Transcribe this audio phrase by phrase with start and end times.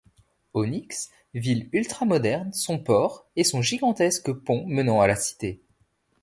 [0.55, 5.61] Onyx, ville ultra-moderne, son port et son gigantesque pont menant à la Cité.